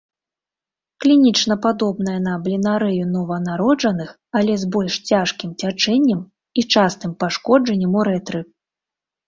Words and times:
Клінічна 1.03 1.57
падобная 1.65 2.15
на 2.27 2.33
бленарэю 2.47 3.05
нованароджаных, 3.11 4.09
але 4.41 4.53
з 4.63 4.71
больш 4.77 4.93
цяжкім 5.13 5.55
цячэннем 5.63 6.19
і 6.33 6.61
частым 6.77 7.11
пашкоджаннем 7.23 7.91
урэтры. 8.03 8.39